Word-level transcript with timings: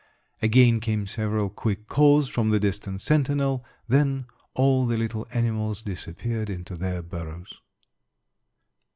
Again 0.41 0.79
came 0.79 1.05
several 1.05 1.51
quick 1.51 1.87
calls 1.87 2.27
from 2.27 2.49
the 2.49 2.59
distant 2.59 3.01
sentinel; 3.01 3.63
then 3.87 4.25
all 4.55 4.87
the 4.87 4.97
little 4.97 5.27
animals 5.31 5.83
disappeared 5.83 6.49
into 6.49 6.73
their 6.75 7.03
burrows. 7.03 7.61